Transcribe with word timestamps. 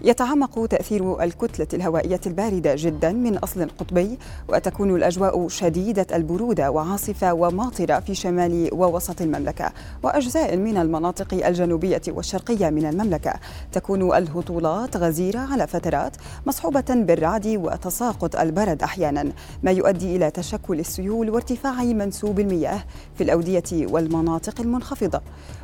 يتعمق 0.00 0.66
تأثير 0.66 1.22
الكتلة 1.22 1.66
الهوائية 1.74 2.20
الباردة 2.26 2.74
جدا 2.76 3.12
من 3.12 3.38
أصل 3.38 3.68
قطبي 3.78 4.18
وتكون 4.48 4.96
الأجواء 4.96 5.48
شديدة 5.48 6.06
البرودة 6.14 6.70
وعاصفة 6.70 7.32
وماطرة 7.32 8.00
في 8.00 8.14
شمال 8.14 8.68
ووسط 8.72 9.22
المملكة 9.22 9.72
وأجزاء 10.02 10.56
من 10.56 10.76
المناطق 10.76 11.46
الجنوبية 11.46 12.02
والشرقية 12.08 12.70
من 12.70 12.86
المملكة. 12.86 13.34
تكون 13.72 14.16
الهطولات 14.16 14.96
غزيرة 14.96 15.38
على 15.38 15.66
فترات 15.66 16.16
مصحوبة 16.46 16.84
بالرعد 16.88 17.46
وتساقط 17.46 18.36
البرد 18.36 18.82
أحيانا 18.82 19.32
ما 19.62 19.70
يؤدي 19.70 20.16
إلى 20.16 20.30
تشكل 20.30 20.80
السيول 20.80 21.30
وارتفاع 21.30 21.82
منسوب 21.82 22.40
المياه 22.40 22.84
في 23.14 23.24
الأودية 23.24 23.62
والمناطق 23.72 24.60
المنخفضة. 24.60 25.20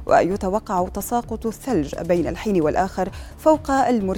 ويتوقع 0.07 0.89
تساقط 0.89 1.47
الثلج 1.47 1.95
بين 2.01 2.27
الحين 2.27 2.63
والآخر 2.63 3.09
فوق 3.39 3.71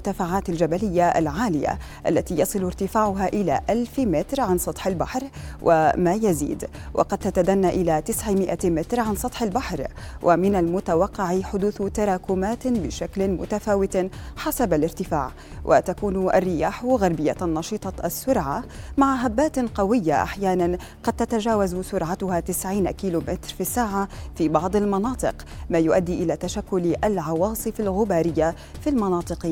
المرتفعات 0.07 0.49
الجبلية 0.49 1.09
العالية 1.09 1.79
التي 2.07 2.39
يصل 2.39 2.65
ارتفاعها 2.65 3.29
إلى 3.29 3.61
ألف 3.71 3.99
متر 3.99 4.41
عن 4.41 4.59
سطح 4.59 4.87
البحر 4.87 5.23
وما 5.63 6.15
يزيد. 6.15 6.65
وقد 6.95 7.19
تتدنى 7.19 7.69
إلى 7.69 8.03
900 8.03 8.59
متر 8.65 9.01
عن 9.01 9.17
سطح 9.17 9.43
البحر. 9.43 9.87
ومن 10.23 10.57
المتوقع 10.57 11.41
حدوث 11.41 11.83
تراكمات 11.83 12.69
بشكل 12.69 13.29
متفاوت 13.29 13.99
حسب 14.37 14.75
الارتفاع. 14.75 15.31
وتكون 15.65 16.29
الرياح 16.35 16.85
غربية 16.85 17.37
نشطة 17.43 18.07
السرعة 18.07 18.65
مع 18.97 19.15
هبات 19.15 19.59
قوية. 19.59 20.23
أحيانا 20.23 20.79
قد 21.03 21.13
تتجاوز 21.13 21.77
سرعتها 21.77 22.41
90 22.41 22.91
كيلومتر 22.91 23.49
في 23.49 23.61
الساعة 23.61 24.09
في 24.35 24.49
بعض 24.49 24.77
المناطق. 24.77 25.35
ما 25.71 25.79
يؤدي 25.79 26.23
إلى 26.23 26.37
تشكل 26.37 26.95
العواصف 27.05 27.81
الغبارية 27.81 28.55
في 28.81 28.91
المناطق 28.91 29.47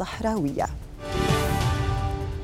الصحراوية. 0.00 0.66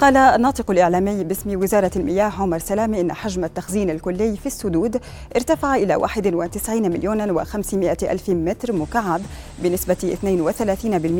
قال 0.02 0.16
الناطق 0.16 0.70
الإعلامي 0.70 1.24
باسم 1.24 1.62
وزارة 1.62 1.90
المياه 1.96 2.32
عمر 2.38 2.58
سلامي 2.58 3.00
إن 3.00 3.12
حجم 3.12 3.44
التخزين 3.44 3.90
الكلي 3.90 4.36
في 4.36 4.46
السدود 4.46 5.00
ارتفع 5.36 5.74
إلى 5.74 5.96
91 5.96 6.82
مليون 6.82 7.44
و500 7.44 7.74
ألف 8.02 8.30
متر 8.30 8.72
مكعب 8.72 9.20
بنسبة 9.58 10.16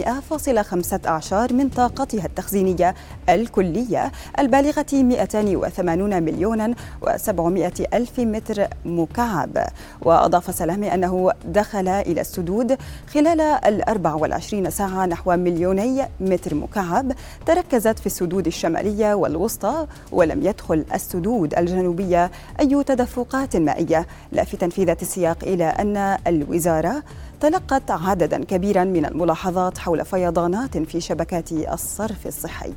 32% 0.08 0.10
فاصلة 0.30 0.62
خمسة 0.62 1.00
أعشار 1.06 1.52
من 1.52 1.68
طاقتها 1.68 2.26
التخزينية 2.26 2.94
الكلية 3.28 4.12
البالغة 4.38 4.86
280 4.92 6.22
مليون 6.22 6.74
و700 6.74 7.94
ألف 7.94 8.20
متر 8.20 8.66
مكعب. 8.84 9.66
وأضاف 10.00 10.54
سلامي 10.54 10.94
أنه 10.94 11.32
دخل 11.44 11.88
إلى 11.88 12.20
السدود 12.20 12.78
خلال 13.14 13.40
ال 13.40 13.82
24 13.88 14.70
ساعة 14.70 15.06
نحو 15.06 15.36
مليوني 15.36 16.08
متر 16.20 16.54
مكعب 16.54 17.12
تركزت 17.46 17.98
في 17.98 18.06
السدود 18.06 18.46
الشمالية 18.46 18.71
الشمالية 18.72 19.14
والوسطى 19.14 19.86
ولم 20.12 20.46
يدخل 20.46 20.84
السدود 20.94 21.54
الجنوبية 21.54 22.30
أي 22.60 22.84
تدفقات 22.84 23.56
مائية. 23.56 24.06
لافتا 24.32 24.68
في 24.68 24.84
ذات 24.84 25.02
السياق 25.02 25.38
إلى 25.42 25.64
أن 25.64 25.96
الوزارة 26.26 27.02
تلقت 27.40 27.90
عددا 27.90 28.44
كبيرا 28.44 28.84
من 28.84 29.06
الملاحظات 29.06 29.78
حول 29.78 30.04
فيضانات 30.04 30.78
في 30.78 31.00
شبكات 31.00 31.52
الصرف 31.52 32.26
الصحي. 32.26 32.72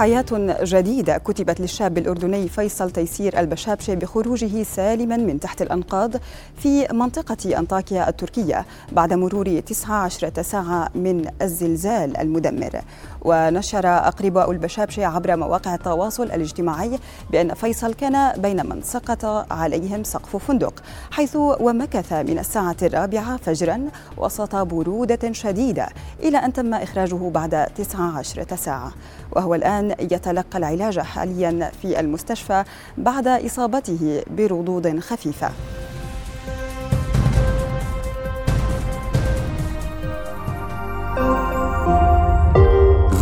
حياة 0.00 0.24
جديدة. 0.62 1.18
كتبت 1.18 1.60
للشاب 1.60 1.98
الأردني 1.98 2.48
فيصل 2.48 2.90
تيسير 2.90 3.40
البشابشي 3.40 3.96
بخروجه 3.96 4.62
سالما 4.62 5.16
من 5.16 5.40
تحت 5.40 5.62
الأنقاض 5.62 6.12
في 6.56 6.86
منطقة 6.92 7.58
أنطاكيا 7.58 8.08
التركية 8.08 8.66
بعد 8.92 9.12
مرور 9.12 9.60
19 9.60 10.42
ساعة 10.42 10.88
من 10.94 11.30
الزلزال 11.42 12.16
المدمر. 12.16 12.80
ونشر 13.22 13.86
أقرباء 13.86 14.50
البشابشي 14.50 15.04
عبر 15.04 15.36
مواقع 15.36 15.74
التواصل 15.74 16.22
الاجتماعي 16.22 16.98
بأن 17.30 17.54
فيصل 17.54 17.94
كان 17.94 18.40
بين 18.40 18.66
من 18.66 18.82
سقط 18.82 19.24
عليهم 19.52 20.04
سقف 20.04 20.36
فندق 20.36 20.82
حيث 21.10 21.36
ومكث 21.36 22.12
من 22.12 22.38
الساعة 22.38 22.76
الرابعة 22.82 23.36
فجرا 23.36 23.88
وسط 24.16 24.56
برودة 24.56 25.32
شديدة 25.32 25.88
إلى 26.22 26.38
أن 26.38 26.52
تم 26.52 26.74
إخراجه 26.74 27.30
بعد 27.30 27.66
19 27.76 28.56
ساعة. 28.56 28.92
وهو 29.32 29.54
الآن 29.54 29.89
يتلقى 30.00 30.58
العلاج 30.58 30.98
حاليا 30.98 31.70
في 31.82 32.00
المستشفى 32.00 32.64
بعد 32.98 33.26
إصابته 33.26 34.22
بردود 34.30 34.98
خفيفة. 35.00 35.50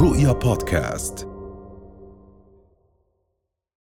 رؤيا 0.00 0.32
بودكاست. 0.32 1.27